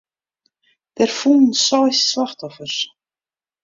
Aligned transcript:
Der 0.97 1.07
foelen 1.07 1.53
seis 1.53 2.09
slachtoffers. 2.09 2.89